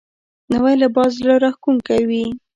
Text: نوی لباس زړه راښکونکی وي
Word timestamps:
نوی 0.51 0.75
لباس 0.81 1.09
زړه 1.19 1.35
راښکونکی 1.43 2.01
وي 2.09 2.23